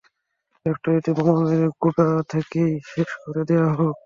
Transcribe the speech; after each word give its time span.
ফ্যাক্টরিটাতে 0.65 1.11
বোমা 1.17 1.33
মেরে 1.41 1.67
গোড়া 1.81 2.07
থেকেই 2.29 2.71
শেষ 2.91 3.09
করে 3.21 3.41
দেয়া 3.49 3.69
হোক। 3.77 3.95